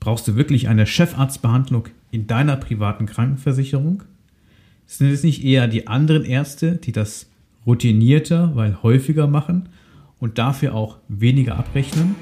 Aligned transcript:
Brauchst 0.00 0.28
du 0.28 0.36
wirklich 0.36 0.68
eine 0.68 0.86
Chefarztbehandlung 0.86 1.88
in 2.12 2.28
deiner 2.28 2.56
privaten 2.56 3.06
Krankenversicherung? 3.06 4.04
Sind 4.86 5.10
es 5.10 5.24
nicht 5.24 5.44
eher 5.44 5.66
die 5.66 5.88
anderen 5.88 6.24
Ärzte, 6.24 6.76
die 6.76 6.92
das 6.92 7.28
routinierter, 7.66 8.54
weil 8.54 8.82
häufiger 8.82 9.26
machen 9.26 9.68
und 10.20 10.38
dafür 10.38 10.74
auch 10.74 10.98
weniger 11.08 11.58
abrechnen? 11.58 12.14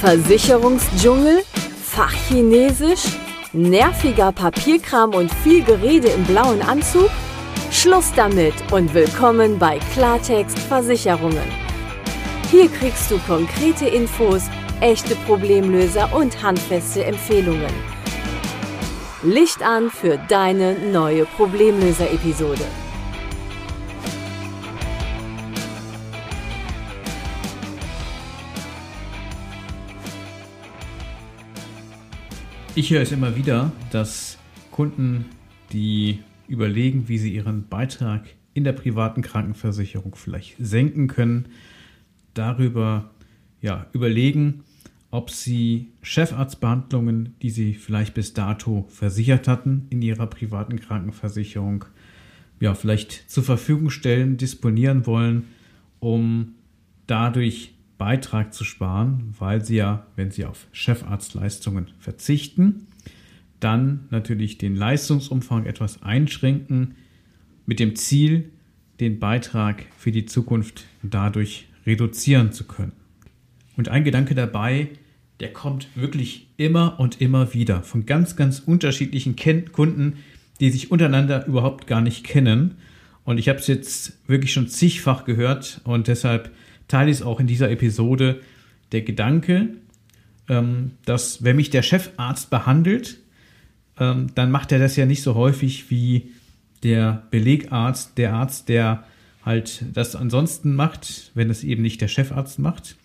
Versicherungsdschungel, 0.00 1.44
Fachchinesisch, 1.80 3.04
nerviger 3.52 4.32
Papierkram 4.32 5.14
und 5.14 5.32
viel 5.32 5.62
Gerede 5.62 6.08
im 6.08 6.24
blauen 6.24 6.60
Anzug? 6.60 7.08
Schluss 7.82 8.12
damit 8.14 8.54
und 8.70 8.94
willkommen 8.94 9.58
bei 9.58 9.80
Klartext 9.92 10.56
Versicherungen. 10.56 11.42
Hier 12.48 12.68
kriegst 12.68 13.10
du 13.10 13.18
konkrete 13.18 13.88
Infos, 13.88 14.44
echte 14.80 15.16
Problemlöser 15.26 16.14
und 16.14 16.40
handfeste 16.44 17.04
Empfehlungen. 17.04 17.72
Licht 19.24 19.64
an 19.64 19.90
für 19.90 20.16
deine 20.28 20.78
neue 20.92 21.24
Problemlöser-Episode. 21.24 22.62
Ich 32.76 32.90
höre 32.90 33.02
es 33.02 33.10
immer 33.10 33.34
wieder, 33.34 33.72
dass 33.90 34.38
Kunden, 34.70 35.30
die 35.72 36.22
überlegen, 36.52 37.08
wie 37.08 37.18
sie 37.18 37.34
ihren 37.34 37.68
Beitrag 37.68 38.26
in 38.54 38.64
der 38.64 38.72
privaten 38.72 39.22
Krankenversicherung 39.22 40.14
vielleicht 40.14 40.56
senken 40.58 41.08
können, 41.08 41.46
darüber 42.34 43.10
ja, 43.62 43.86
überlegen, 43.92 44.64
ob 45.10 45.30
sie 45.30 45.88
Chefarztbehandlungen, 46.02 47.34
die 47.40 47.50
sie 47.50 47.74
vielleicht 47.74 48.14
bis 48.14 48.34
dato 48.34 48.86
versichert 48.88 49.48
hatten 49.48 49.86
in 49.88 50.02
ihrer 50.02 50.26
privaten 50.26 50.78
Krankenversicherung, 50.78 51.86
ja, 52.60 52.74
vielleicht 52.74 53.30
zur 53.30 53.42
Verfügung 53.42 53.90
stellen, 53.90 54.36
disponieren 54.36 55.06
wollen, 55.06 55.44
um 56.00 56.54
dadurch 57.06 57.74
Beitrag 57.98 58.52
zu 58.52 58.64
sparen, 58.64 59.34
weil 59.38 59.64
sie 59.64 59.76
ja, 59.76 60.06
wenn 60.16 60.30
sie 60.30 60.44
auf 60.44 60.66
Chefarztleistungen 60.72 61.90
verzichten, 61.98 62.88
dann 63.62 64.06
natürlich 64.10 64.58
den 64.58 64.76
Leistungsumfang 64.76 65.66
etwas 65.66 66.02
einschränken, 66.02 66.94
mit 67.66 67.78
dem 67.78 67.96
Ziel, 67.96 68.50
den 69.00 69.18
Beitrag 69.18 69.84
für 69.96 70.12
die 70.12 70.26
Zukunft 70.26 70.84
dadurch 71.02 71.68
reduzieren 71.86 72.52
zu 72.52 72.64
können. 72.64 72.92
Und 73.76 73.88
ein 73.88 74.04
Gedanke 74.04 74.34
dabei, 74.34 74.88
der 75.40 75.52
kommt 75.52 75.88
wirklich 75.94 76.48
immer 76.56 77.00
und 77.00 77.20
immer 77.20 77.54
wieder 77.54 77.82
von 77.82 78.06
ganz, 78.06 78.36
ganz 78.36 78.60
unterschiedlichen 78.60 79.36
Kunden, 79.72 80.18
die 80.60 80.70
sich 80.70 80.90
untereinander 80.90 81.46
überhaupt 81.46 81.86
gar 81.86 82.00
nicht 82.00 82.24
kennen. 82.24 82.76
Und 83.24 83.38
ich 83.38 83.48
habe 83.48 83.58
es 83.58 83.66
jetzt 83.66 84.18
wirklich 84.28 84.52
schon 84.52 84.68
zigfach 84.68 85.24
gehört 85.24 85.80
und 85.84 86.08
deshalb 86.08 86.50
teile 86.88 87.10
ich 87.10 87.18
es 87.18 87.22
auch 87.22 87.40
in 87.40 87.46
dieser 87.46 87.70
Episode, 87.70 88.40
der 88.92 89.02
Gedanke, 89.02 89.70
ähm, 90.48 90.92
dass 91.04 91.42
wenn 91.42 91.56
mich 91.56 91.70
der 91.70 91.82
Chefarzt 91.82 92.50
behandelt, 92.50 93.21
ähm, 93.98 94.28
dann 94.34 94.50
macht 94.50 94.72
er 94.72 94.78
das 94.78 94.96
ja 94.96 95.06
nicht 95.06 95.22
so 95.22 95.34
häufig 95.34 95.90
wie 95.90 96.32
der 96.82 97.22
Belegarzt, 97.30 98.18
der 98.18 98.34
Arzt, 98.34 98.68
der 98.68 99.04
halt 99.44 99.84
das 99.92 100.16
ansonsten 100.16 100.74
macht, 100.74 101.30
wenn 101.34 101.50
es 101.50 101.64
eben 101.64 101.82
nicht 101.82 102.00
der 102.00 102.08
Chefarzt 102.08 102.58
macht. 102.58 102.96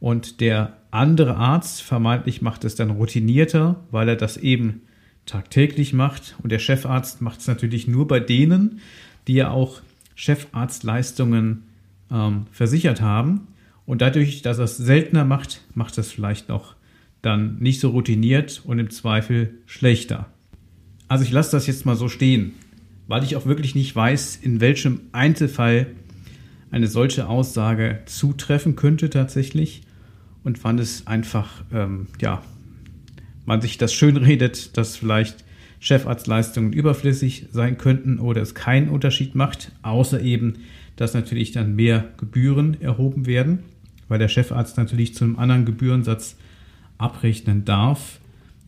Und 0.00 0.40
der 0.40 0.76
andere 0.90 1.36
Arzt 1.36 1.82
vermeintlich 1.82 2.42
macht 2.42 2.64
es 2.64 2.74
dann 2.74 2.90
routinierter, 2.90 3.76
weil 3.90 4.08
er 4.08 4.16
das 4.16 4.36
eben 4.36 4.82
tagtäglich 5.26 5.92
macht. 5.92 6.36
Und 6.42 6.50
der 6.50 6.58
Chefarzt 6.58 7.20
macht 7.20 7.40
es 7.40 7.46
natürlich 7.46 7.86
nur 7.86 8.08
bei 8.08 8.20
denen, 8.20 8.80
die 9.28 9.34
ja 9.34 9.50
auch 9.50 9.80
Chefarztleistungen 10.14 11.64
ähm, 12.10 12.46
versichert 12.50 13.00
haben. 13.00 13.48
Und 13.86 14.02
dadurch, 14.02 14.42
dass 14.42 14.58
er 14.58 14.64
es 14.64 14.76
seltener 14.76 15.24
macht, 15.24 15.62
macht 15.74 15.96
es 15.98 16.10
vielleicht 16.10 16.48
noch 16.48 16.74
dann 17.22 17.58
nicht 17.58 17.80
so 17.80 17.90
routiniert 17.90 18.62
und 18.64 18.78
im 18.78 18.90
Zweifel 18.90 19.54
schlechter. 19.66 20.26
Also 21.08 21.24
ich 21.24 21.30
lasse 21.30 21.52
das 21.52 21.66
jetzt 21.66 21.86
mal 21.86 21.96
so 21.96 22.08
stehen, 22.08 22.52
weil 23.06 23.22
ich 23.22 23.36
auch 23.36 23.46
wirklich 23.46 23.74
nicht 23.74 23.94
weiß, 23.94 24.36
in 24.42 24.60
welchem 24.60 25.00
Einzelfall 25.12 25.86
eine 26.70 26.86
solche 26.86 27.28
Aussage 27.28 28.00
zutreffen 28.06 28.76
könnte 28.76 29.10
tatsächlich 29.10 29.82
und 30.42 30.62
wann 30.64 30.78
es 30.78 31.06
einfach, 31.06 31.64
ähm, 31.72 32.08
ja, 32.20 32.42
man 33.44 33.60
sich 33.60 33.78
das 33.78 33.92
schön 33.92 34.16
redet, 34.16 34.76
dass 34.76 34.96
vielleicht 34.96 35.44
Chefarztleistungen 35.80 36.72
überflüssig 36.72 37.46
sein 37.50 37.76
könnten 37.76 38.18
oder 38.18 38.40
es 38.40 38.54
keinen 38.54 38.88
Unterschied 38.88 39.34
macht, 39.34 39.72
außer 39.82 40.20
eben 40.20 40.54
dass 40.96 41.14
natürlich 41.14 41.52
dann 41.52 41.74
mehr 41.74 42.10
Gebühren 42.18 42.80
erhoben 42.80 43.26
werden, 43.26 43.60
weil 44.08 44.18
der 44.18 44.28
Chefarzt 44.28 44.76
natürlich 44.76 45.14
zu 45.14 45.24
einem 45.24 45.36
anderen 45.36 45.64
Gebührensatz 45.64 46.36
abrechnen 47.02 47.64
darf 47.64 48.20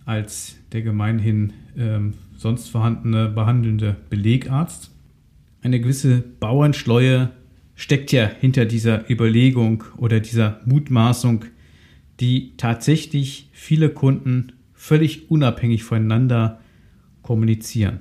als 0.05 0.57
der 0.73 0.83
gemeinhin 0.83 1.53
ähm, 1.79 2.15
sonst 2.37 2.69
vorhandene 2.69 3.29
behandelnde 3.29 3.97
Belegarzt. 4.11 4.91
Eine 5.63 5.81
gewisse 5.81 6.23
Bauernschleue 6.41 7.31
steckt 7.75 8.13
ja 8.13 8.27
hinter 8.27 8.67
dieser 8.67 9.11
Überlegung 9.11 9.85
oder 9.97 10.21
dieser 10.21 10.61
Mutmaßung, 10.67 11.47
die 12.21 12.53
tatsächlich 12.57 13.49
viele 13.53 13.89
Kunden 13.89 14.53
völlig 14.75 15.31
unabhängig 15.31 15.83
voneinander 15.83 16.61
kommunizieren. 17.23 18.01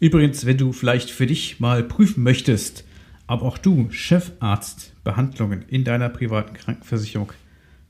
Übrigens, 0.00 0.44
wenn 0.44 0.58
du 0.58 0.72
vielleicht 0.72 1.10
für 1.10 1.26
dich 1.26 1.60
mal 1.60 1.84
prüfen 1.84 2.24
möchtest, 2.24 2.84
ob 3.26 3.42
auch 3.42 3.56
du 3.56 3.88
Chefarztbehandlungen 3.90 5.62
in 5.68 5.84
deiner 5.84 6.08
privaten 6.08 6.54
Krankenversicherung 6.54 7.32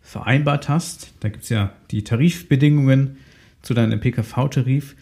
vereinbart 0.04 0.69
hast. 0.69 1.12
Da 1.19 1.28
gibt 1.28 1.42
es 1.42 1.48
ja 1.48 1.72
die 1.91 2.04
Tarifbedingungen 2.04 3.16
zu 3.62 3.75
deinem 3.75 3.98
PKV-Tarif. 3.98 4.94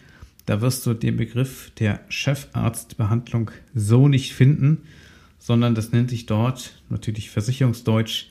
Da 0.47 0.61
wirst 0.61 0.85
du 0.85 0.95
den 0.95 1.17
Begriff 1.17 1.71
der 1.77 1.99
Chefarztbehandlung 2.09 3.51
so 3.75 4.07
nicht 4.07 4.33
finden, 4.33 4.79
sondern 5.37 5.75
das 5.75 5.91
nennt 5.91 6.09
sich 6.09 6.25
dort 6.25 6.81
natürlich 6.89 7.29
versicherungsdeutsch 7.29 8.29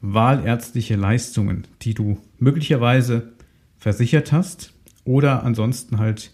wahlärztliche 0.00 0.96
Leistungen, 0.96 1.66
die 1.82 1.94
du 1.94 2.20
möglicherweise 2.38 3.32
versichert 3.78 4.30
hast 4.30 4.72
oder 5.04 5.42
ansonsten 5.42 5.98
halt 5.98 6.32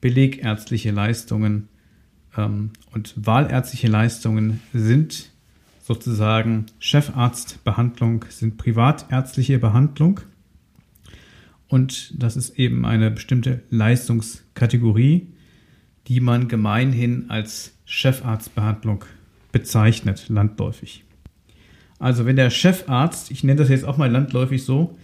belegärztliche 0.00 0.90
Leistungen, 0.90 1.68
ähm, 2.36 2.70
und 2.92 3.14
wahlärztliche 3.16 3.88
Leistungen 3.88 4.60
sind 4.72 5.30
sozusagen 5.84 6.64
Chefarztbehandlung, 6.78 8.24
sind 8.30 8.56
privatärztliche 8.56 9.58
Behandlung. 9.58 10.20
Und 11.68 12.22
das 12.22 12.36
ist 12.36 12.58
eben 12.58 12.86
eine 12.86 13.10
bestimmte 13.10 13.60
Leistungskategorie, 13.68 15.26
die 16.08 16.20
man 16.20 16.48
gemeinhin 16.48 17.28
als 17.28 17.74
Chefarztbehandlung 17.84 19.04
bezeichnet, 19.52 20.30
landläufig. 20.30 21.04
Also 21.98 22.24
wenn 22.24 22.36
der 22.36 22.48
Chefarzt, 22.48 23.30
ich 23.30 23.44
nenne 23.44 23.58
das 23.58 23.68
jetzt 23.68 23.84
auch 23.84 23.98
mal 23.98 24.10
landläufig 24.10 24.64
so, 24.64 24.96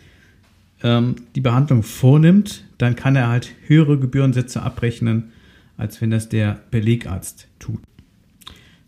ähm, 0.83 1.17
die 1.35 1.43
Behandlung 1.43 1.83
vornimmt, 1.83 2.65
dann 2.79 2.97
kann 2.97 3.17
er 3.17 3.29
halt 3.29 3.53
höhere 3.67 3.99
Gebührensätze 3.99 4.62
abrechnen 4.62 5.33
als 5.81 6.03
wenn 6.03 6.11
das 6.11 6.29
der 6.29 6.61
Belegarzt 6.71 7.49
tut. 7.59 7.81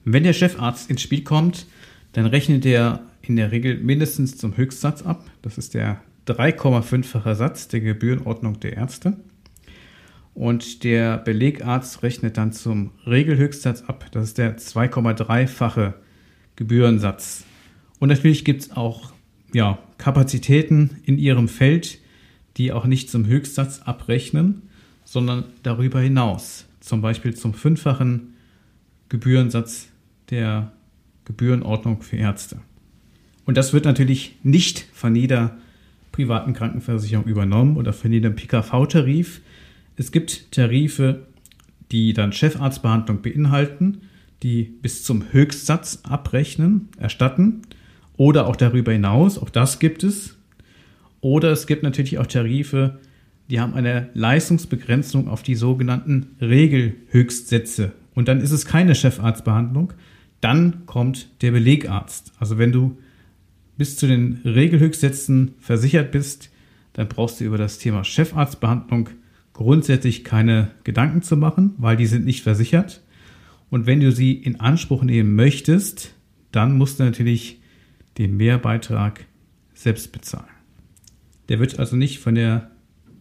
Wenn 0.04 0.24
der 0.24 0.32
Chefarzt 0.32 0.90
ins 0.90 1.02
Spiel 1.02 1.22
kommt, 1.22 1.66
dann 2.12 2.26
rechnet 2.26 2.66
er 2.66 3.00
in 3.22 3.36
der 3.36 3.52
Regel 3.52 3.78
mindestens 3.78 4.36
zum 4.36 4.56
Höchstsatz 4.56 5.02
ab. 5.02 5.24
Das 5.42 5.58
ist 5.58 5.74
der 5.74 6.00
3,5-fache 6.26 7.34
Satz 7.34 7.68
der 7.68 7.80
Gebührenordnung 7.80 8.60
der 8.60 8.76
Ärzte. 8.76 9.16
Und 10.34 10.82
der 10.82 11.18
Belegarzt 11.18 12.02
rechnet 12.02 12.36
dann 12.36 12.52
zum 12.52 12.90
Regelhöchstsatz 13.06 13.82
ab. 13.82 14.06
Das 14.12 14.24
ist 14.24 14.38
der 14.38 14.58
2,3-fache 14.58 15.94
Gebührensatz. 16.56 17.44
Und 17.98 18.08
natürlich 18.08 18.44
gibt 18.44 18.62
es 18.62 18.70
auch 18.72 19.12
ja, 19.52 19.78
Kapazitäten 19.98 20.98
in 21.04 21.18
ihrem 21.18 21.48
Feld, 21.48 21.98
die 22.56 22.72
auch 22.72 22.86
nicht 22.86 23.10
zum 23.10 23.26
Höchstsatz 23.26 23.80
abrechnen, 23.82 24.62
sondern 25.04 25.44
darüber 25.62 26.00
hinaus 26.00 26.66
zum 26.80 27.00
Beispiel 27.00 27.34
zum 27.34 27.54
fünffachen 27.54 28.34
Gebührensatz 29.08 29.88
der 30.32 30.72
Gebührenordnung 31.24 32.02
für 32.02 32.16
Ärzte. 32.16 32.56
Und 33.44 33.56
das 33.56 33.72
wird 33.72 33.84
natürlich 33.84 34.36
nicht 34.42 34.86
von 34.92 35.14
jeder 35.14 35.56
privaten 36.10 36.52
Krankenversicherung 36.52 37.26
übernommen 37.26 37.76
oder 37.76 37.92
von 37.92 38.12
jedem 38.12 38.34
PKV-Tarif. 38.34 39.40
Es 39.96 40.10
gibt 40.10 40.50
Tarife, 40.52 41.26
die 41.92 42.12
dann 42.12 42.32
Chefarztbehandlung 42.32 43.22
beinhalten, 43.22 44.02
die 44.42 44.64
bis 44.64 45.04
zum 45.04 45.32
Höchstsatz 45.32 46.00
abrechnen, 46.02 46.88
erstatten 46.98 47.62
oder 48.16 48.46
auch 48.46 48.56
darüber 48.56 48.92
hinaus, 48.92 49.38
auch 49.38 49.50
das 49.50 49.78
gibt 49.78 50.02
es. 50.02 50.36
Oder 51.20 51.52
es 51.52 51.66
gibt 51.66 51.82
natürlich 51.82 52.18
auch 52.18 52.26
Tarife, 52.26 52.98
die 53.48 53.60
haben 53.60 53.74
eine 53.74 54.08
Leistungsbegrenzung 54.14 55.28
auf 55.28 55.42
die 55.42 55.54
sogenannten 55.54 56.36
Regelhöchstsätze. 56.40 57.92
Und 58.14 58.28
dann 58.28 58.40
ist 58.40 58.50
es 58.50 58.66
keine 58.66 58.94
Chefarztbehandlung, 58.94 59.92
dann 60.42 60.84
kommt 60.86 61.30
der 61.40 61.52
Belegarzt. 61.52 62.32
Also 62.38 62.58
wenn 62.58 62.72
du 62.72 62.98
bis 63.78 63.96
zu 63.96 64.06
den 64.06 64.40
Regelhöchstsätzen 64.44 65.54
versichert 65.58 66.10
bist, 66.12 66.50
dann 66.92 67.08
brauchst 67.08 67.40
du 67.40 67.44
über 67.44 67.56
das 67.56 67.78
Thema 67.78 68.04
Chefarztbehandlung 68.04 69.08
grundsätzlich 69.54 70.24
keine 70.24 70.72
Gedanken 70.84 71.22
zu 71.22 71.36
machen, 71.36 71.74
weil 71.78 71.96
die 71.96 72.06
sind 72.06 72.24
nicht 72.24 72.42
versichert. 72.42 73.02
Und 73.70 73.86
wenn 73.86 74.00
du 74.00 74.12
sie 74.12 74.32
in 74.32 74.60
Anspruch 74.60 75.02
nehmen 75.04 75.34
möchtest, 75.34 76.14
dann 76.50 76.76
musst 76.76 76.98
du 76.98 77.04
natürlich 77.04 77.60
den 78.18 78.36
Mehrbeitrag 78.36 79.24
selbst 79.74 80.12
bezahlen. 80.12 80.44
Der 81.48 81.60
wird 81.60 81.78
also 81.78 81.96
nicht 81.96 82.18
von 82.18 82.34
der 82.34 82.70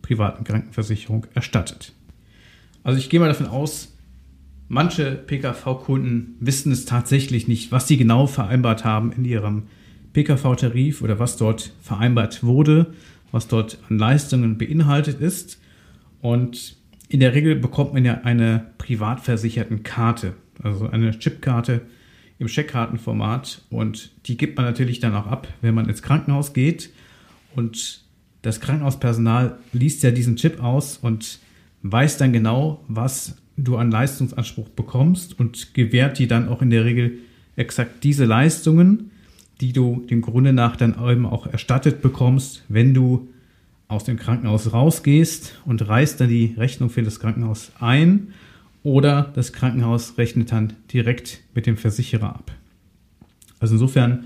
privaten 0.02 0.44
Krankenversicherung 0.44 1.28
erstattet. 1.34 1.94
Also 2.84 3.00
ich 3.00 3.10
gehe 3.10 3.20
mal 3.20 3.28
davon 3.28 3.48
aus, 3.48 3.91
manche 4.72 5.16
PKV-Kunden 5.16 6.38
wissen 6.40 6.72
es 6.72 6.86
tatsächlich 6.86 7.50
nicht, 7.50 7.74
was 7.74 7.90
sie 7.90 7.98
genau 7.98 8.26
vereinbart 8.26 8.86
haben 8.86 9.12
in 9.12 9.26
ihrem 9.26 9.64
PKV-Tarif 10.14 11.02
oder 11.02 11.20
was 11.20 11.36
dort 11.36 11.74
vereinbart 11.82 12.42
wurde, 12.42 12.94
was 13.34 13.50
dort 13.50 13.80
an 13.90 13.98
Leistungen 14.00 14.58
beinhaltet 14.58 15.20
ist. 15.20 15.60
Und 16.22 16.78
in 17.10 17.20
der 17.20 17.34
Regel 17.34 17.58
bekommt 17.58 17.94
man 17.94 18.06
ja 18.06 18.22
eine 18.24 18.68
privat 18.78 19.20
versicherten 19.20 19.84
Karte, 19.84 20.36
also 20.64 20.88
eine 20.88 21.20
Chipkarte 21.20 21.82
im 22.40 22.48
Scheckkartenformat. 22.48 23.64
Und 23.70 24.12
die 24.26 24.38
gibt 24.38 24.56
man 24.56 24.66
natürlich 24.66 25.02
dann 25.02 25.14
auch 25.16 25.28
ab, 25.28 25.50
wenn 25.60 25.76
man 25.76 25.90
ins 25.90 26.02
Krankenhaus 26.02 26.54
geht. 26.54 26.92
Und 27.58 28.06
das 28.42 28.62
Krankenhauspersonal 28.62 29.58
liest 29.74 30.02
ja 30.04 30.12
diesen 30.12 30.38
Chip 30.38 30.64
aus 30.64 30.98
und 30.98 31.40
weiß 31.84 32.18
dann 32.18 32.32
genau, 32.32 32.86
was 32.88 33.41
du 33.58 33.78
an 33.78 33.92
Leistungsanspruch 33.92 34.70
bekommst 34.70 35.40
und 35.40 35.74
gewährt 35.74 36.20
die 36.20 36.28
dann 36.28 36.50
auch 36.50 36.62
in 36.62 36.70
der 36.70 36.86
Regel 36.86 37.20
exakt 37.56 38.04
diese 38.04 38.26
Leistungen, 38.26 39.12
die 39.60 39.74
du 39.74 40.06
dem 40.10 40.22
Grunde 40.22 40.54
nach 40.54 40.76
dann 40.76 40.96
eben 41.08 41.26
auch 41.26 41.48
erstattet 41.48 42.02
bekommst, 42.02 42.64
wenn 42.68 42.94
du 42.94 43.30
aus 43.88 44.06
dem 44.06 44.18
Krankenhaus 44.18 44.74
rausgehst 44.74 45.60
und 45.66 45.88
reißt 45.88 46.22
dann 46.22 46.30
die 46.30 46.56
Rechnung 46.58 46.90
für 46.90 47.04
das 47.04 47.20
Krankenhaus 47.20 47.72
ein 47.80 48.30
oder 48.84 49.32
das 49.36 49.54
Krankenhaus 49.54 50.18
rechnet 50.18 50.52
dann 50.52 50.74
direkt 50.92 51.42
mit 51.54 51.66
dem 51.66 51.78
Versicherer 51.78 52.30
ab. 52.30 52.52
Also 53.60 53.76
insofern 53.76 54.26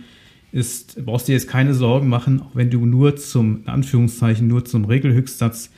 ist, 0.51 1.03
brauchst 1.05 1.27
du 1.27 1.31
dir 1.31 1.37
jetzt 1.37 1.49
keine 1.49 1.73
Sorgen 1.73 2.07
machen, 2.07 2.41
auch 2.41 2.55
wenn 2.55 2.69
du 2.69 2.85
nur 2.85 3.17
zum, 3.17 3.63
in 3.63 3.67
Anführungszeichen, 3.67 4.47
nur 4.47 4.63
zum 4.63 4.85
Regelhöchstsatz 4.85 5.71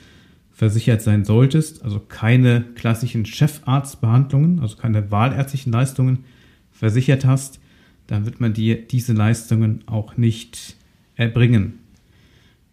versichert 0.58 1.02
sein 1.02 1.24
solltest, 1.24 1.84
also 1.84 2.00
keine 2.00 2.64
klassischen 2.74 3.24
Chefarztbehandlungen, 3.24 4.58
also 4.58 4.76
keine 4.76 5.12
wahlärztlichen 5.12 5.70
Leistungen 5.70 6.24
versichert 6.72 7.24
hast, 7.24 7.60
dann 8.08 8.26
wird 8.26 8.40
man 8.40 8.54
dir 8.54 8.82
diese 8.82 9.12
Leistungen 9.12 9.84
auch 9.86 10.16
nicht 10.16 10.74
erbringen. 11.14 11.74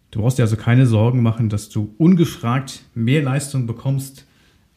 Du 0.10 0.22
brauchst 0.22 0.40
dir 0.40 0.44
also 0.44 0.56
keine 0.56 0.88
Sorgen 0.88 1.22
machen, 1.22 1.48
dass 1.48 1.70
du 1.70 1.94
ungefragt 2.00 2.82
mehr 2.96 3.22
Leistung 3.22 3.68
bekommst, 3.68 4.26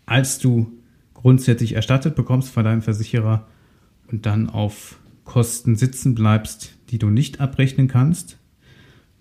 als 0.04 0.38
du 0.38 0.70
grundsätzlich 1.14 1.76
erstattet 1.76 2.14
bekommst 2.14 2.50
von 2.50 2.64
deinem 2.64 2.82
Versicherer 2.82 3.48
und 4.08 4.26
dann 4.26 4.50
auf 4.50 4.98
Kosten 5.24 5.76
sitzen 5.76 6.14
bleibst, 6.14 6.74
die 6.90 6.98
du 6.98 7.08
nicht 7.08 7.40
abrechnen 7.40 7.88
kannst, 7.88 8.36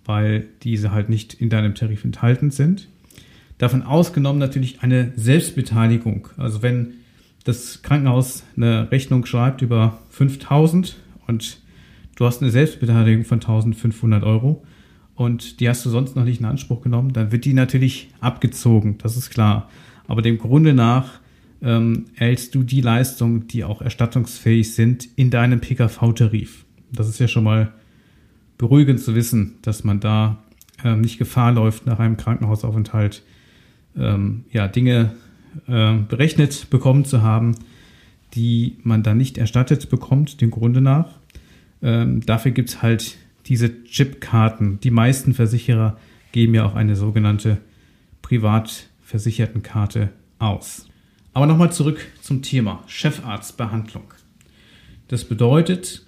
weil 0.04 0.46
diese 0.62 0.92
halt 0.92 1.08
nicht 1.08 1.32
in 1.32 1.48
deinem 1.48 1.74
Tarif 1.74 2.04
enthalten 2.04 2.50
sind. 2.50 2.90
Davon 3.58 3.82
ausgenommen 3.82 4.38
natürlich 4.38 4.82
eine 4.82 5.12
Selbstbeteiligung. 5.16 6.28
Also 6.36 6.62
wenn 6.62 6.94
das 7.44 7.82
Krankenhaus 7.82 8.44
eine 8.56 8.90
Rechnung 8.90 9.26
schreibt 9.26 9.62
über 9.62 9.98
5000 10.10 10.96
und 11.26 11.58
du 12.16 12.24
hast 12.24 12.40
eine 12.40 12.50
Selbstbeteiligung 12.50 13.24
von 13.24 13.40
1500 13.40 14.22
Euro 14.22 14.64
und 15.14 15.60
die 15.60 15.68
hast 15.68 15.84
du 15.84 15.90
sonst 15.90 16.14
noch 16.14 16.24
nicht 16.24 16.40
in 16.40 16.46
Anspruch 16.46 16.82
genommen, 16.82 17.12
dann 17.12 17.32
wird 17.32 17.44
die 17.44 17.52
natürlich 17.52 18.10
abgezogen, 18.20 18.98
das 18.98 19.16
ist 19.16 19.30
klar. 19.30 19.68
Aber 20.06 20.22
dem 20.22 20.38
Grunde 20.38 20.72
nach 20.72 21.20
ähm, 21.60 22.06
erhältst 22.14 22.54
du 22.54 22.62
die 22.62 22.80
Leistungen, 22.80 23.48
die 23.48 23.64
auch 23.64 23.82
erstattungsfähig 23.82 24.74
sind, 24.74 25.08
in 25.16 25.30
deinem 25.30 25.60
PKV-Tarif. 25.60 26.64
Das 26.92 27.08
ist 27.08 27.18
ja 27.18 27.26
schon 27.26 27.44
mal 27.44 27.72
beruhigend 28.56 29.00
zu 29.00 29.14
wissen, 29.14 29.56
dass 29.62 29.84
man 29.84 30.00
da 30.00 30.38
ähm, 30.84 31.00
nicht 31.00 31.18
Gefahr 31.18 31.52
läuft, 31.52 31.86
nach 31.86 31.98
einem 31.98 32.16
Krankenhausaufenthalt 32.16 33.22
ähm, 33.96 34.44
ja, 34.52 34.68
Dinge 34.68 35.12
äh, 35.66 35.94
berechnet 35.96 36.70
bekommen 36.70 37.04
zu 37.04 37.22
haben, 37.22 37.54
die 38.34 38.76
man 38.82 39.02
dann 39.02 39.16
nicht 39.16 39.38
erstattet 39.38 39.88
bekommt, 39.90 40.40
dem 40.40 40.50
Grunde 40.50 40.80
nach. 40.80 41.18
Ähm, 41.82 42.24
dafür 42.24 42.52
gibt 42.52 42.68
es 42.68 42.82
halt 42.82 43.16
diese 43.46 43.84
Chipkarten. 43.84 44.80
Die 44.80 44.90
meisten 44.90 45.34
Versicherer 45.34 45.98
geben 46.32 46.54
ja 46.54 46.66
auch 46.66 46.74
eine 46.74 46.96
sogenannte 46.96 47.58
Privatversichertenkarte 48.22 50.10
aus. 50.38 50.86
Aber 51.32 51.46
nochmal 51.46 51.72
zurück 51.72 52.06
zum 52.20 52.42
Thema 52.42 52.82
Chefarztbehandlung. 52.86 54.12
Das 55.08 55.24
bedeutet, 55.24 56.04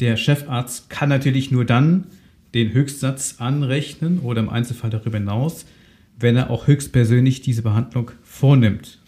der 0.00 0.16
Chefarzt 0.16 0.90
kann 0.90 1.08
natürlich 1.08 1.50
nur 1.52 1.64
dann 1.64 2.06
den 2.54 2.72
Höchstsatz 2.72 3.36
anrechnen 3.38 4.18
oder 4.18 4.40
im 4.40 4.48
Einzelfall 4.48 4.90
darüber 4.90 5.18
hinaus, 5.18 5.64
wenn 6.22 6.36
er 6.36 6.50
auch 6.50 6.66
höchstpersönlich 6.66 7.40
diese 7.40 7.62
Behandlung 7.62 8.12
vornimmt. 8.22 8.98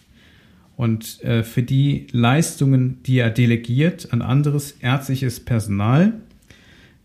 Und 0.76 1.22
äh, 1.22 1.44
für 1.44 1.62
die 1.62 2.08
Leistungen, 2.10 3.02
die 3.04 3.18
er 3.18 3.30
delegiert 3.30 4.12
an 4.12 4.22
anderes 4.22 4.72
ärztliches 4.80 5.40
Personal, 5.40 6.14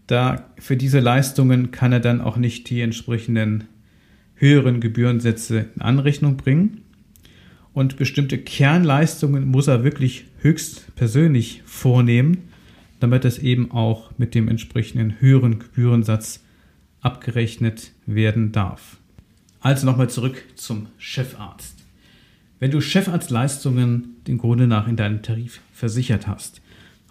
da 0.08 0.50
für 0.58 0.76
diese 0.76 1.00
Leistungen 1.00 1.70
kann 1.70 1.92
er 1.92 2.00
dann 2.00 2.20
auch 2.20 2.38
nicht 2.38 2.70
die 2.70 2.82
entsprechenden 2.82 3.66
höheren 4.34 4.80
Gebührensätze 4.80 5.68
in 5.76 5.82
Anrechnung 5.82 6.36
bringen. 6.36 6.82
Und 7.74 7.98
bestimmte 7.98 8.40
Kernleistungen 8.40 9.48
muss 9.48 9.68
er 9.68 9.84
wirklich 9.84 10.26
höchst 10.42 10.96
persönlich 10.96 11.62
vornehmen, 11.66 12.50
damit 13.00 13.24
es 13.24 13.38
eben 13.38 13.72
auch 13.72 14.12
mit 14.18 14.34
dem 14.34 14.48
entsprechenden 14.48 15.22
höheren 15.22 15.60
Gebührensatz 15.60 16.44
abgerechnet 17.02 17.92
werden 18.08 18.52
darf. 18.52 18.98
Also 19.62 19.86
nochmal 19.86 20.10
zurück 20.10 20.44
zum 20.56 20.88
Chefarzt. 20.98 21.84
Wenn 22.60 22.72
du 22.72 22.82
Chefarztleistungen 22.82 24.16
den 24.28 24.38
Grunde 24.38 24.68
nach 24.68 24.88
in 24.88 24.96
deinem 24.96 25.22
Tarif 25.22 25.62
versichert 25.74 26.28
hast, 26.28 26.62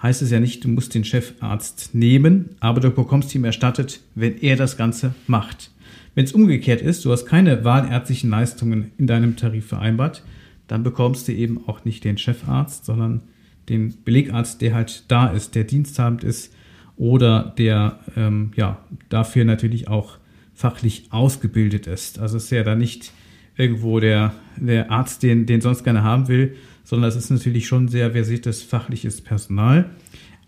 heißt 0.02 0.22
es 0.22 0.30
ja 0.30 0.40
nicht, 0.40 0.64
du 0.64 0.68
musst 0.68 0.94
den 0.94 1.04
Chefarzt 1.04 1.94
nehmen, 1.94 2.50
aber 2.60 2.80
du 2.80 2.90
bekommst 2.90 3.34
ihm 3.34 3.44
erstattet, 3.44 4.00
wenn 4.14 4.38
er 4.38 4.56
das 4.56 4.76
Ganze 4.76 5.14
macht. 5.26 5.70
Wenn 6.14 6.24
es 6.24 6.32
umgekehrt 6.32 6.80
ist, 6.80 7.04
du 7.04 7.12
hast 7.12 7.26
keine 7.26 7.64
wahlärztlichen 7.64 8.30
Leistungen 8.30 8.92
in 8.98 9.06
deinem 9.06 9.36
Tarif 9.36 9.66
vereinbart, 9.66 10.22
dann 10.66 10.82
bekommst 10.82 11.28
du 11.28 11.32
eben 11.32 11.66
auch 11.66 11.84
nicht 11.84 12.04
den 12.04 12.18
Chefarzt, 12.18 12.84
sondern 12.84 13.22
den 13.68 13.94
Belegarzt, 14.04 14.60
der 14.60 14.74
halt 14.74 15.04
da 15.08 15.28
ist, 15.28 15.54
der 15.54 15.64
diensthabend 15.64 16.24
ist 16.24 16.52
oder 16.96 17.54
der 17.58 18.00
ähm, 18.16 18.52
ja 18.56 18.78
dafür 19.08 19.44
natürlich 19.44 19.88
auch 19.88 20.18
fachlich 20.58 21.04
ausgebildet 21.10 21.86
ist. 21.86 22.18
Also 22.18 22.36
es 22.36 22.46
ist 22.46 22.50
ja 22.50 22.64
da 22.64 22.74
nicht 22.74 23.12
irgendwo 23.56 24.00
der, 24.00 24.34
der 24.56 24.90
Arzt, 24.90 25.22
den, 25.22 25.46
den 25.46 25.60
sonst 25.60 25.84
gerne 25.84 26.02
haben 26.02 26.26
will, 26.26 26.56
sondern 26.82 27.08
es 27.08 27.14
ist 27.14 27.30
natürlich 27.30 27.68
schon 27.68 27.86
sehr 27.86 28.10
versiertes 28.10 28.64
fachliches 28.64 29.20
Personal, 29.20 29.90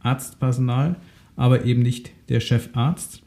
Arztpersonal, 0.00 0.96
aber 1.36 1.64
eben 1.64 1.82
nicht 1.82 2.10
der 2.28 2.40
Chefarzt. 2.40 3.22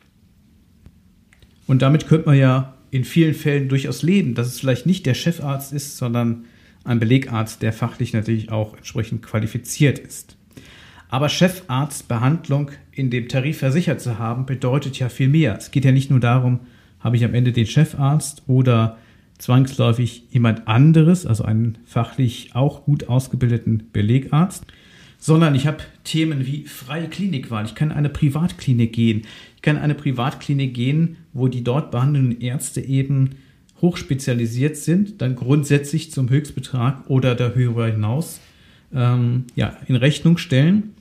Und 1.67 1.81
damit 1.81 2.05
könnte 2.05 2.25
man 2.25 2.37
ja 2.37 2.73
in 2.91 3.05
vielen 3.05 3.33
Fällen 3.33 3.69
durchaus 3.69 4.03
leben, 4.03 4.35
dass 4.35 4.47
es 4.47 4.59
vielleicht 4.59 4.85
nicht 4.85 5.05
der 5.05 5.13
Chefarzt 5.13 5.71
ist, 5.71 5.95
sondern 5.95 6.43
ein 6.83 6.99
Belegarzt, 6.99 7.61
der 7.61 7.71
fachlich 7.71 8.11
natürlich 8.11 8.51
auch 8.51 8.75
entsprechend 8.75 9.23
qualifiziert 9.23 9.99
ist. 9.99 10.35
Aber 11.07 11.29
Chefarztbehandlung 11.29 12.71
in 12.91 13.09
dem 13.09 13.29
Tarif 13.29 13.59
versichert 13.59 14.01
zu 14.01 14.19
haben, 14.19 14.45
bedeutet 14.45 14.99
ja 14.99 15.07
viel 15.07 15.29
mehr. 15.29 15.55
Es 15.57 15.71
geht 15.71 15.85
ja 15.85 15.93
nicht 15.93 16.09
nur 16.09 16.19
darum, 16.19 16.59
habe 17.03 17.17
ich 17.17 17.25
am 17.25 17.33
Ende 17.33 17.51
den 17.51 17.65
Chefarzt 17.65 18.43
oder 18.48 18.98
zwangsläufig 19.38 20.24
jemand 20.31 20.67
anderes, 20.67 21.25
also 21.25 21.43
einen 21.43 21.77
fachlich 21.86 22.51
auch 22.53 22.86
gut 22.86 23.10
ausgebildeten 23.10 23.89
Belegarzt, 23.91 24.65
sondern 25.19 25.53
ich 25.55 25.67
habe 25.67 25.83
Themen 26.03 26.45
wie 26.45 26.65
freie 26.65 27.10
Klinikwahl. 27.10 27.65
Ich 27.65 27.75
kann 27.75 27.91
in 27.91 27.98
eine 27.98 28.10
Privatklinik 28.10 28.93
gehen. 28.93 29.24
Ich 29.55 29.62
kann 29.62 29.75
in 29.75 29.81
eine 29.81 29.95
Privatklinik 29.95 30.74
gehen, 30.74 31.17
wo 31.33 31.48
die 31.48 31.63
dort 31.63 31.91
behandelnden 31.91 32.41
Ärzte 32.41 32.81
eben 32.81 33.31
hochspezialisiert 33.81 34.77
sind, 34.77 35.22
dann 35.22 35.36
grundsätzlich 35.36 36.12
zum 36.12 36.29
Höchstbetrag 36.29 37.10
oder 37.10 37.36
darüber 37.36 37.88
hinaus 37.88 38.39
ähm, 38.93 39.45
ja, 39.55 39.77
in 39.88 39.98
Rechnung 39.98 40.38
stellen. 40.38 40.93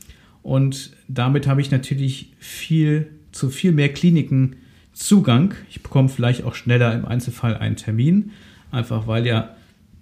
Und 0.42 0.90
damit 1.06 1.46
habe 1.46 1.60
ich 1.60 1.70
natürlich 1.70 2.32
viel 2.40 3.08
zu 3.30 3.50
viel 3.50 3.70
mehr 3.70 3.92
Kliniken 3.92 4.56
Zugang. 4.92 5.54
Ich 5.70 5.82
bekomme 5.82 6.08
vielleicht 6.08 6.44
auch 6.44 6.54
schneller 6.54 6.94
im 6.94 7.04
Einzelfall 7.04 7.56
einen 7.56 7.76
Termin, 7.76 8.30
einfach 8.70 9.06
weil 9.06 9.26
ja 9.26 9.56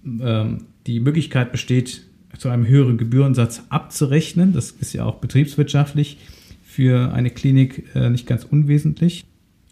ähm, 0.05 0.67
die 0.87 1.01
Möglichkeit 1.01 1.53
besteht, 1.53 2.03
zu 2.39 2.49
einem 2.49 2.67
höheren 2.67 2.97
Gebührensatz 2.97 3.65
abzurechnen. 3.69 4.53
Das 4.53 4.71
ist 4.71 4.93
ja 4.93 5.05
auch 5.05 5.17
betriebswirtschaftlich 5.17 6.19
für 6.65 7.13
eine 7.13 7.31
Klinik 7.31 7.85
äh, 7.95 8.09
nicht 8.09 8.27
ganz 8.27 8.45
unwesentlich. 8.45 9.25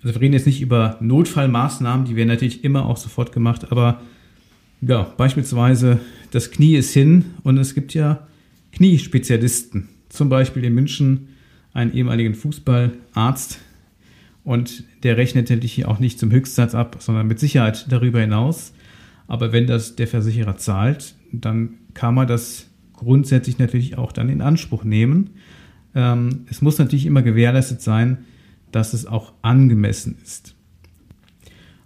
Also 0.02 0.14
wir 0.14 0.20
reden 0.20 0.34
jetzt 0.34 0.46
nicht 0.46 0.60
über 0.60 0.96
Notfallmaßnahmen, 1.00 2.06
die 2.06 2.16
werden 2.16 2.28
natürlich 2.28 2.64
immer 2.64 2.86
auch 2.86 2.96
sofort 2.96 3.32
gemacht, 3.32 3.72
aber 3.72 4.00
ja, 4.80 5.12
beispielsweise 5.16 5.98
das 6.30 6.50
Knie 6.50 6.76
ist 6.76 6.92
hin 6.92 7.24
und 7.42 7.58
es 7.58 7.74
gibt 7.74 7.94
ja 7.94 8.26
Kniespezialisten. 8.72 9.88
Zum 10.08 10.28
Beispiel 10.28 10.64
in 10.64 10.74
München 10.74 11.28
einen 11.72 11.92
ehemaligen 11.92 12.34
Fußballarzt 12.34 13.58
und 14.44 14.84
der 15.02 15.16
rechnet 15.16 15.50
natürlich 15.50 15.84
auch 15.86 15.98
nicht 15.98 16.18
zum 16.18 16.30
Höchstsatz 16.30 16.74
ab, 16.74 16.96
sondern 17.00 17.26
mit 17.26 17.38
Sicherheit 17.38 17.86
darüber 17.90 18.20
hinaus. 18.20 18.72
Aber 19.26 19.52
wenn 19.52 19.66
das 19.66 19.96
der 19.96 20.08
Versicherer 20.08 20.56
zahlt, 20.56 21.14
dann 21.32 21.74
kann 21.94 22.14
man 22.14 22.26
das 22.26 22.66
grundsätzlich 22.94 23.58
natürlich 23.58 23.98
auch 23.98 24.12
dann 24.12 24.28
in 24.28 24.40
Anspruch 24.40 24.84
nehmen. 24.84 25.30
Ähm, 25.94 26.46
es 26.50 26.62
muss 26.62 26.78
natürlich 26.78 27.06
immer 27.06 27.22
gewährleistet 27.22 27.82
sein, 27.82 28.24
dass 28.72 28.92
es 28.92 29.06
auch 29.06 29.32
angemessen 29.42 30.16
ist. 30.22 30.54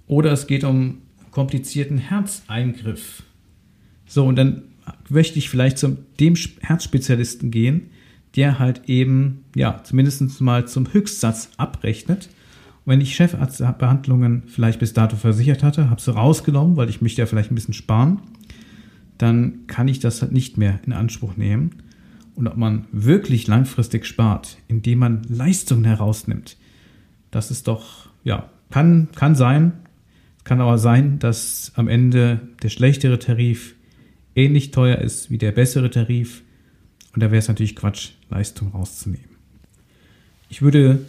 Oder 0.07 0.33
es 0.33 0.47
geht 0.47 0.65
um 0.65 0.99
komplizierten 1.31 1.99
Herzeingriff. 1.99 3.23
So, 4.07 4.27
und 4.27 4.37
dann 4.37 4.65
möchte 5.09 5.39
ich 5.39 5.49
vielleicht 5.49 5.79
zu 5.79 5.97
dem 6.21 6.35
Herzspezialisten 6.61 7.51
gehen, 7.51 7.91
der 8.37 8.59
halt 8.59 8.83
eben, 8.89 9.45
ja, 9.55 9.83
zumindest 9.85 10.41
mal 10.41 10.67
zum 10.67 10.93
Höchstsatz 10.93 11.51
abrechnet. 11.57 12.29
Und 12.85 12.93
wenn 12.93 13.01
ich 13.01 13.15
Chefarztbehandlungen 13.15 14.45
vielleicht 14.47 14.81
bis 14.81 14.93
dato 14.93 15.17
versichert 15.17 15.63
hatte, 15.63 15.89
habe 15.91 16.01
sie 16.01 16.13
rausgenommen, 16.13 16.77
weil 16.77 16.89
ich 16.89 17.01
möchte 17.01 17.23
ja 17.23 17.27
vielleicht 17.27 17.53
ein 17.53 17.55
bisschen 17.55 17.75
sparen, 17.75 18.21
dann 19.19 19.67
kann 19.69 19.87
ich 19.87 20.01
das 20.01 20.21
halt 20.21 20.33
nicht 20.33 20.59
mehr 20.59 20.81
in 20.85 20.93
Anspruch 20.93 21.37
nehmen. 21.37 21.71
Und 22.35 22.49
ob 22.49 22.57
man 22.57 22.87
wirklich 22.91 23.47
langfristig 23.47 24.07
spart, 24.07 24.57
indem 24.67 24.99
man 24.99 25.23
Leistungen 25.29 25.85
herausnimmt, 25.85 26.57
das 27.31 27.51
ist 27.51 27.69
doch, 27.69 28.09
ja, 28.25 28.51
kann, 28.71 29.09
kann 29.15 29.35
sein. 29.35 29.73
Kann 30.45 30.61
aber 30.61 30.79
sein, 30.79 31.21
dass 31.21 31.71
am 31.77 31.87
Ende 31.87 32.41
der 32.63 32.69
schlechtere 32.69 33.21
Tarif 33.21 33.77
ähnlich 34.35 34.73
teuer 34.73 34.99
ist 34.99 35.31
wie 35.31 35.39
der 35.39 35.53
bessere 35.53 35.89
Tarif. 35.91 36.43
Und 37.15 37.23
da 37.23 37.31
wäre 37.31 37.39
es 37.39 37.49
natürlich 37.49 37.77
Quatsch, 37.77 38.11
Leistung 38.29 38.73
rauszunehmen. 38.73 39.31
Ich 40.49 40.63
würde 40.63 41.05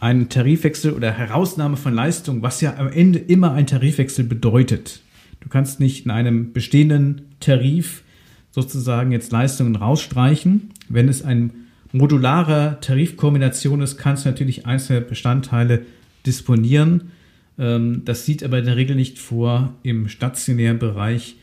einen 0.00 0.30
Tarifwechsel 0.30 0.92
oder 0.92 1.12
Herausnahme 1.12 1.76
von 1.76 1.94
Leistung, 1.94 2.42
was 2.42 2.60
ja 2.60 2.76
am 2.76 2.88
Ende 2.88 3.18
immer 3.18 3.52
ein 3.52 3.66
Tarifwechsel 3.66 4.24
bedeutet. 4.24 5.02
Du 5.40 5.48
kannst 5.48 5.78
nicht 5.78 6.06
in 6.06 6.10
einem 6.10 6.52
bestehenden 6.52 7.22
Tarif 7.38 8.02
sozusagen 8.50 9.12
jetzt 9.12 9.30
Leistungen 9.30 9.76
rausstreichen. 9.76 10.70
Wenn 10.88 11.08
es 11.08 11.22
ein 11.22 11.52
modularer 11.92 12.80
Tarifkombination 12.80 13.82
ist, 13.82 13.96
kannst 13.98 14.24
du 14.24 14.30
natürlich 14.30 14.66
einzelne 14.66 15.02
Bestandteile 15.02 15.84
disponieren. 16.26 17.12
Ähm, 17.58 18.02
das 18.04 18.24
sieht 18.24 18.42
aber 18.42 18.58
in 18.58 18.64
der 18.64 18.76
Regel 18.76 18.96
nicht 18.96 19.18
vor, 19.18 19.74
im 19.82 20.08
stationären 20.08 20.78
Bereich 20.78 21.36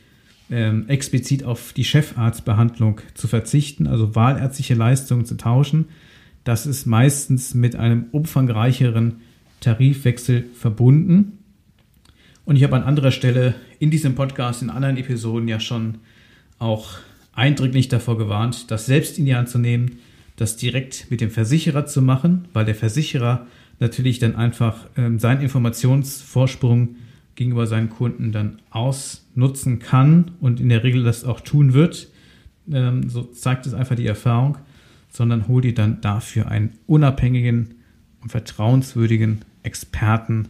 ähm, 0.50 0.88
explizit 0.88 1.44
auf 1.44 1.72
die 1.72 1.84
Chefarztbehandlung 1.84 3.00
zu 3.14 3.28
verzichten, 3.28 3.86
also 3.86 4.14
wahlärztliche 4.14 4.74
Leistungen 4.74 5.26
zu 5.26 5.36
tauschen. 5.36 5.86
Das 6.48 6.64
ist 6.64 6.86
meistens 6.86 7.52
mit 7.52 7.76
einem 7.76 8.06
umfangreicheren 8.10 9.16
Tarifwechsel 9.60 10.46
verbunden. 10.54 11.40
Und 12.46 12.56
ich 12.56 12.64
habe 12.64 12.74
an 12.74 12.84
anderer 12.84 13.10
Stelle 13.10 13.54
in 13.78 13.90
diesem 13.90 14.14
Podcast, 14.14 14.62
in 14.62 14.70
anderen 14.70 14.96
Episoden 14.96 15.46
ja 15.46 15.60
schon 15.60 15.98
auch 16.58 17.00
eindrücklich 17.34 17.88
davor 17.88 18.16
gewarnt, 18.16 18.70
das 18.70 18.86
selbst 18.86 19.18
in 19.18 19.26
die 19.26 19.34
Hand 19.34 19.50
zu 19.50 19.58
nehmen, 19.58 19.98
das 20.36 20.56
direkt 20.56 21.10
mit 21.10 21.20
dem 21.20 21.30
Versicherer 21.30 21.84
zu 21.84 22.00
machen, 22.00 22.46
weil 22.54 22.64
der 22.64 22.74
Versicherer 22.74 23.46
natürlich 23.78 24.18
dann 24.18 24.34
einfach 24.34 24.86
ähm, 24.96 25.18
seinen 25.18 25.42
Informationsvorsprung 25.42 26.96
gegenüber 27.34 27.66
seinen 27.66 27.90
Kunden 27.90 28.32
dann 28.32 28.62
ausnutzen 28.70 29.80
kann 29.80 30.30
und 30.40 30.60
in 30.60 30.70
der 30.70 30.82
Regel 30.82 31.04
das 31.04 31.24
auch 31.24 31.42
tun 31.42 31.74
wird. 31.74 32.08
Ähm, 32.72 33.10
so 33.10 33.24
zeigt 33.24 33.66
es 33.66 33.74
einfach 33.74 33.96
die 33.96 34.06
Erfahrung, 34.06 34.56
sondern 35.10 35.48
hol 35.48 35.62
dir 35.62 35.74
dann 35.74 36.00
dafür 36.00 36.48
einen 36.48 36.78
unabhängigen 36.86 37.74
und 38.20 38.30
vertrauenswürdigen 38.30 39.44
Experten, 39.62 40.48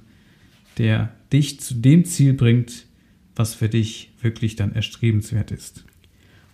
der 0.78 1.12
dich 1.32 1.60
zu 1.60 1.74
dem 1.74 2.04
Ziel 2.04 2.34
bringt, 2.34 2.86
was 3.36 3.54
für 3.54 3.68
dich 3.68 4.12
wirklich 4.20 4.56
dann 4.56 4.74
erstrebenswert 4.74 5.50
ist. 5.50 5.84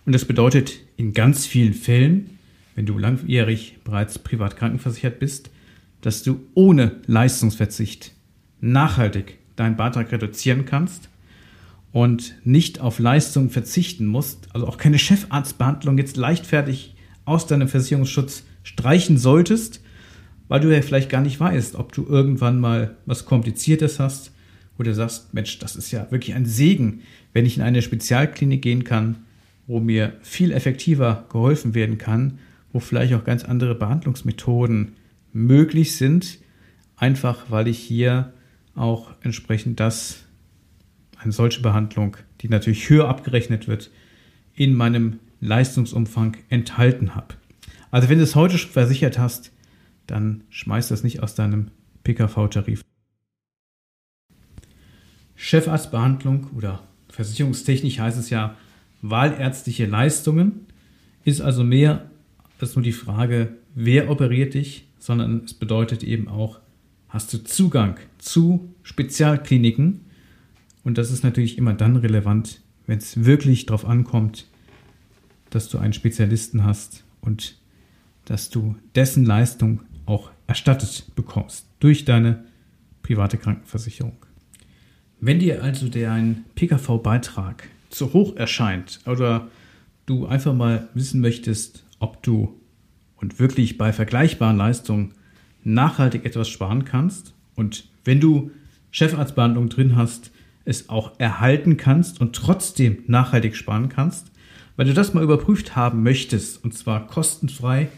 Und 0.05 0.13
das 0.13 0.25
bedeutet 0.25 0.79
in 0.97 1.13
ganz 1.13 1.45
vielen 1.45 1.73
Fällen, 1.73 2.29
wenn 2.75 2.85
du 2.85 2.97
langjährig 2.97 3.77
bereits 3.83 4.19
privat 4.19 4.57
krankenversichert 4.57 5.19
bist, 5.19 5.49
dass 6.01 6.21
du 6.21 6.41
ohne 6.53 7.01
Leistungsverzicht 7.07 8.11
nachhaltig 8.61 9.39
deinen 9.55 9.77
Beitrag 9.77 10.11
reduzieren 10.11 10.65
kannst 10.65 11.09
und 11.91 12.35
nicht 12.43 12.81
auf 12.81 12.99
Leistung 12.99 13.49
verzichten 13.49 14.05
musst, 14.05 14.53
also 14.53 14.67
auch 14.67 14.77
keine 14.77 14.99
Chefarztbehandlung 14.99 15.97
jetzt 15.97 16.17
leichtfertig 16.17 16.94
aus 17.25 17.47
deinem 17.47 17.67
Versicherungsschutz 17.67 18.43
streichen 18.63 19.17
solltest, 19.17 19.81
weil 20.47 20.61
du 20.61 20.73
ja 20.73 20.81
vielleicht 20.81 21.09
gar 21.09 21.21
nicht 21.21 21.39
weißt, 21.39 21.75
ob 21.75 21.91
du 21.91 22.05
irgendwann 22.07 22.59
mal 22.59 22.95
was 23.05 23.25
Kompliziertes 23.25 23.99
hast, 23.99 24.31
wo 24.77 24.83
du 24.83 24.93
sagst, 24.93 25.33
Mensch, 25.33 25.59
das 25.59 25.75
ist 25.75 25.91
ja 25.91 26.09
wirklich 26.11 26.35
ein 26.35 26.45
Segen, 26.45 27.01
wenn 27.33 27.45
ich 27.45 27.57
in 27.57 27.63
eine 27.63 27.81
Spezialklinik 27.81 28.61
gehen 28.61 28.83
kann, 28.83 29.17
wo 29.67 29.79
mir 29.79 30.13
viel 30.21 30.51
effektiver 30.51 31.25
geholfen 31.29 31.73
werden 31.73 31.97
kann 31.97 32.37
wo 32.75 32.81
vielleicht 32.81 33.13
auch 33.13 33.23
ganz 33.23 33.45
andere 33.45 33.73
Behandlungsmethoden 33.73 34.97
möglich 35.31 35.95
sind, 35.95 36.39
einfach 36.97 37.45
weil 37.47 37.69
ich 37.69 37.79
hier 37.79 38.33
auch 38.75 39.11
entsprechend 39.21 39.79
das, 39.79 40.25
eine 41.17 41.31
solche 41.31 41.61
Behandlung, 41.61 42.17
die 42.41 42.49
natürlich 42.49 42.89
höher 42.89 43.07
abgerechnet 43.07 43.69
wird, 43.69 43.91
in 44.55 44.73
meinem 44.73 45.19
Leistungsumfang 45.39 46.37
enthalten 46.49 47.15
habe. 47.15 47.35
Also 47.91 48.09
wenn 48.09 48.17
du 48.17 48.23
es 48.23 48.35
heute 48.35 48.57
schon 48.57 48.71
versichert 48.71 49.19
hast, 49.19 49.51
dann 50.07 50.43
schmeiß 50.49 50.87
das 50.87 51.03
nicht 51.03 51.23
aus 51.23 51.35
deinem 51.35 51.71
PKV-Tarif. 52.03 52.81
Chefarztbehandlung 55.35 56.47
oder 56.55 56.83
versicherungstechnisch 57.09 57.99
heißt 57.99 58.17
es 58.17 58.29
ja 58.29 58.55
wahlärztliche 59.01 59.85
Leistungen, 59.85 60.67
ist 61.23 61.41
also 61.41 61.63
mehr 61.63 62.09
ist 62.65 62.75
nur 62.75 62.83
die 62.83 62.91
Frage, 62.91 63.55
wer 63.75 64.09
operiert 64.09 64.53
dich, 64.53 64.87
sondern 64.97 65.43
es 65.45 65.53
bedeutet 65.53 66.03
eben 66.03 66.27
auch, 66.27 66.59
hast 67.09 67.33
du 67.33 67.43
Zugang 67.43 67.97
zu 68.17 68.73
Spezialkliniken? 68.83 70.01
Und 70.83 70.97
das 70.97 71.11
ist 71.11 71.23
natürlich 71.23 71.57
immer 71.57 71.73
dann 71.73 71.95
relevant, 71.95 72.61
wenn 72.87 72.97
es 72.97 73.25
wirklich 73.25 73.65
darauf 73.65 73.85
ankommt, 73.85 74.45
dass 75.55 75.69
du 75.69 75.77
einen 75.77 75.93
Spezialisten 75.93 76.65
hast 76.65 77.05
und 77.21 77.55
dass 78.25 78.49
du 78.49 78.75
dessen 78.93 79.25
Leistung 79.25 79.79
auch 80.05 80.29
erstattet 80.47 81.05
bekommst 81.15 81.65
durch 81.79 82.03
deine 82.03 82.43
private 83.03 83.37
Krankenversicherung. 83.37 84.17
Wenn 85.21 85.39
dir 85.39 85.63
also 85.63 85.87
der 85.87 86.11
ein 86.11 86.43
PKV-Beitrag 86.55 87.69
zu 87.89 88.11
hoch 88.11 88.35
erscheint 88.35 88.99
oder 89.05 89.47
du 90.05 90.25
einfach 90.25 90.53
mal 90.53 90.89
wissen 90.93 91.21
möchtest, 91.21 91.85
ob 91.99 92.21
du 92.21 92.59
und 93.15 93.39
wirklich 93.39 93.77
bei 93.77 93.93
vergleichbaren 93.93 94.57
Leistungen 94.57 95.13
nachhaltig 95.63 96.25
etwas 96.25 96.49
sparen 96.49 96.83
kannst 96.83 97.33
und 97.55 97.87
wenn 98.03 98.19
du 98.19 98.51
Chefarztbehandlung 98.91 99.69
drin 99.69 99.95
hast, 99.95 100.31
es 100.65 100.89
auch 100.89 101.17
erhalten 101.17 101.77
kannst 101.77 102.19
und 102.19 102.35
trotzdem 102.35 103.03
nachhaltig 103.07 103.55
sparen 103.55 103.87
kannst, 103.87 104.31
weil 104.75 104.85
du 104.85 104.93
das 104.93 105.13
mal 105.13 105.23
überprüft 105.23 105.75
haben 105.75 106.03
möchtest 106.03 106.63
und 106.63 106.73
zwar 106.73 107.07
kostenfrei 107.07 107.89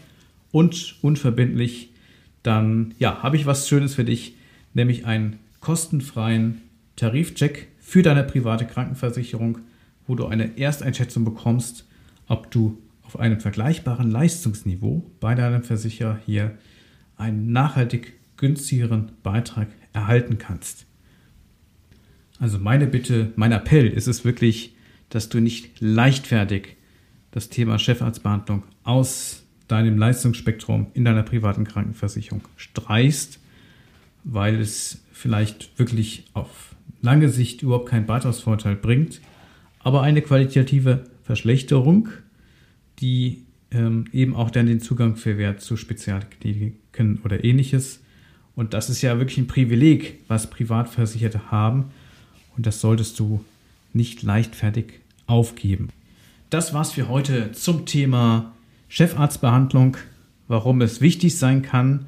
und 0.50 0.96
unverbindlich, 1.02 1.90
dann 2.42 2.94
ja, 2.98 3.22
habe 3.22 3.36
ich 3.36 3.46
was 3.46 3.68
Schönes 3.68 3.94
für 3.94 4.04
dich, 4.04 4.34
nämlich 4.74 5.06
einen 5.06 5.38
kostenfreien 5.60 6.62
Tarifcheck 6.96 7.68
für 7.80 8.02
deine 8.02 8.24
private 8.24 8.66
Krankenversicherung, 8.66 9.58
wo 10.06 10.14
du 10.14 10.26
eine 10.26 10.58
Ersteinschätzung 10.58 11.24
bekommst, 11.24 11.86
ob 12.26 12.50
du 12.50 12.78
auf 13.02 13.18
einem 13.18 13.40
vergleichbaren 13.40 14.10
Leistungsniveau 14.10 15.10
bei 15.20 15.34
deinem 15.34 15.62
Versicherer 15.62 16.18
hier 16.26 16.56
einen 17.16 17.52
nachhaltig 17.52 18.14
günstigeren 18.36 19.12
Beitrag 19.22 19.68
erhalten 19.92 20.38
kannst. 20.38 20.86
Also 22.38 22.58
meine 22.58 22.86
Bitte, 22.86 23.32
mein 23.36 23.52
Appell 23.52 23.88
ist 23.88 24.06
es 24.06 24.24
wirklich, 24.24 24.74
dass 25.10 25.28
du 25.28 25.40
nicht 25.40 25.80
leichtfertig 25.80 26.76
das 27.30 27.48
Thema 27.48 27.78
Chefarztbehandlung 27.78 28.64
aus 28.84 29.44
deinem 29.68 29.98
Leistungsspektrum 29.98 30.86
in 30.94 31.04
deiner 31.04 31.22
privaten 31.22 31.64
Krankenversicherung 31.64 32.42
streichst, 32.56 33.38
weil 34.24 34.60
es 34.60 35.02
vielleicht 35.12 35.78
wirklich 35.78 36.24
auf 36.32 36.74
lange 37.02 37.28
Sicht 37.28 37.62
überhaupt 37.62 37.88
keinen 37.88 38.06
Beitragsvorteil 38.06 38.76
bringt, 38.76 39.20
aber 39.80 40.02
eine 40.02 40.22
qualitative 40.22 41.04
Verschlechterung, 41.22 42.08
die 43.00 43.44
ähm, 43.70 44.06
eben 44.12 44.34
auch 44.34 44.50
dann 44.50 44.66
den 44.66 44.80
Zugang 44.80 45.16
verwehrt 45.16 45.60
zu 45.60 45.76
Spezialkliniken 45.76 47.20
oder 47.24 47.44
ähnliches. 47.44 48.00
Und 48.56 48.74
das 48.74 48.90
ist 48.90 49.02
ja 49.02 49.18
wirklich 49.18 49.38
ein 49.38 49.46
Privileg, 49.46 50.20
was 50.26 50.50
Privatversicherte 50.50 51.50
haben. 51.50 51.90
Und 52.56 52.66
das 52.66 52.80
solltest 52.80 53.18
du 53.20 53.44
nicht 53.98 54.22
leichtfertig 54.22 55.00
aufgeben. 55.26 55.90
Das 56.48 56.72
war's 56.72 56.92
für 56.92 57.08
heute 57.08 57.52
zum 57.52 57.84
Thema 57.84 58.54
Chefarztbehandlung, 58.88 59.98
warum 60.46 60.80
es 60.80 61.02
wichtig 61.02 61.36
sein 61.36 61.60
kann, 61.60 62.06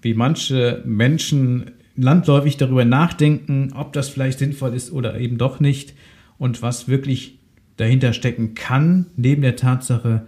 wie 0.00 0.14
manche 0.14 0.82
Menschen 0.84 1.72
landläufig 1.96 2.56
darüber 2.56 2.84
nachdenken, 2.84 3.72
ob 3.74 3.92
das 3.92 4.08
vielleicht 4.08 4.38
sinnvoll 4.38 4.74
ist 4.74 4.92
oder 4.92 5.18
eben 5.18 5.38
doch 5.38 5.58
nicht 5.58 5.94
und 6.38 6.62
was 6.62 6.86
wirklich 6.86 7.38
dahinter 7.76 8.12
stecken 8.12 8.54
kann, 8.54 9.06
neben 9.16 9.42
der 9.42 9.56
Tatsache, 9.56 10.26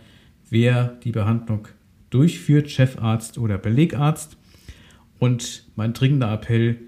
wer 0.50 0.96
die 1.04 1.12
Behandlung 1.12 1.68
durchführt, 2.10 2.70
Chefarzt 2.70 3.38
oder 3.38 3.58
Belegarzt. 3.58 4.36
Und 5.18 5.64
mein 5.76 5.92
dringender 5.92 6.32
Appell, 6.32 6.78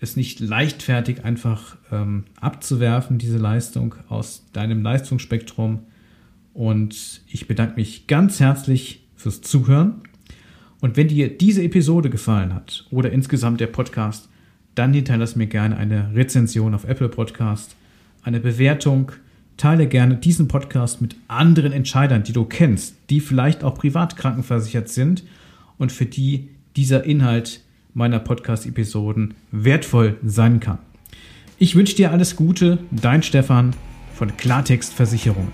es 0.00 0.16
nicht 0.16 0.40
leichtfertig 0.40 1.24
einfach 1.24 1.76
ähm, 1.90 2.24
abzuwerfen, 2.40 3.18
diese 3.18 3.38
Leistung 3.38 3.94
aus 4.08 4.44
deinem 4.52 4.82
Leistungsspektrum. 4.82 5.80
Und 6.52 7.22
ich 7.28 7.48
bedanke 7.48 7.76
mich 7.76 8.06
ganz 8.06 8.40
herzlich 8.40 9.06
fürs 9.14 9.40
Zuhören. 9.40 10.02
Und 10.80 10.96
wenn 10.96 11.08
dir 11.08 11.36
diese 11.36 11.62
Episode 11.62 12.10
gefallen 12.10 12.54
hat 12.54 12.86
oder 12.90 13.10
insgesamt 13.10 13.60
der 13.60 13.66
Podcast, 13.68 14.28
dann 14.74 14.92
hinterlass 14.92 15.36
mir 15.36 15.46
gerne 15.46 15.76
eine 15.76 16.14
Rezension 16.14 16.74
auf 16.74 16.84
Apple 16.84 17.08
Podcast, 17.08 17.76
eine 18.22 18.40
Bewertung 18.40 19.12
Teile 19.56 19.86
gerne 19.86 20.16
diesen 20.16 20.48
Podcast 20.48 21.00
mit 21.00 21.16
anderen 21.28 21.72
Entscheidern, 21.72 22.22
die 22.22 22.34
du 22.34 22.44
kennst, 22.44 22.94
die 23.08 23.20
vielleicht 23.20 23.64
auch 23.64 23.74
privat 23.74 24.16
krankenversichert 24.16 24.88
sind 24.90 25.24
und 25.78 25.92
für 25.92 26.04
die 26.04 26.50
dieser 26.76 27.04
Inhalt 27.04 27.62
meiner 27.96 28.18
Podcast-Episoden 28.18 29.34
wertvoll 29.50 30.18
sein 30.22 30.60
kann. 30.60 30.78
Ich 31.58 31.74
wünsche 31.74 31.96
dir 31.96 32.12
alles 32.12 32.36
Gute, 32.36 32.78
dein 32.90 33.22
Stefan 33.22 33.74
von 34.14 34.36
Klartext 34.36 34.92
Versicherung. 34.92 35.50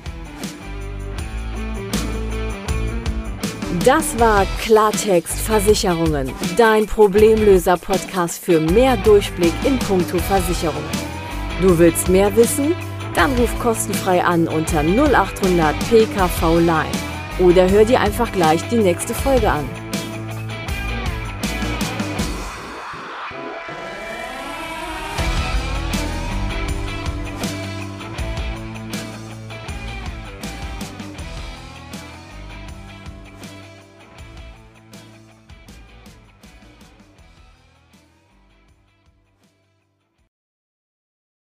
Das 3.84 4.18
war 4.18 4.44
Klartext 4.61 5.38
Versicherungen, 5.38 6.30
dein 6.56 6.87
Problemlöser-Podcast 6.87 8.44
für 8.44 8.61
mehr 8.61 8.96
Durchblick 8.96 9.54
in 9.64 9.78
puncto 9.78 10.18
Versicherungen. 10.18 10.90
Du 11.61 11.78
willst 11.78 12.08
mehr 12.08 12.34
wissen? 12.37 12.75
Dann 13.14 13.32
ruf 13.34 13.56
kostenfrei 13.61 14.25
an 14.25 14.49
unter 14.49 14.82
0800 14.82 15.75
PKV 15.88 16.58
Line 16.58 16.90
oder 17.38 17.70
hör 17.70 17.84
dir 17.84 18.00
einfach 18.00 18.30
gleich 18.32 18.62
die 18.68 18.78
nächste 18.78 19.14
Folge 19.14 19.50
an. 19.50 19.81